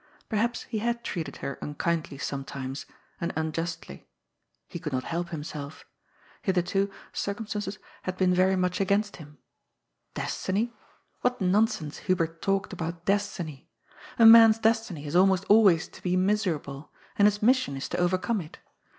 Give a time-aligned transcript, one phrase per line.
[0.29, 2.87] Perhaps he had treated her unkindly sometimes,
[3.19, 4.09] and un justly.
[4.67, 5.85] He could not help himself.
[6.41, 7.75] Hitherto circumstances
[8.05, 8.17] DOOMED.
[8.17, 9.37] 366 had been very much against him.
[10.15, 10.73] Destiny?
[11.21, 13.69] What non sense Hubert talked about Destiny!
[14.17, 18.17] A man's destiny is almost always to be miserable, and his mission is to over
[18.17, 18.57] come it.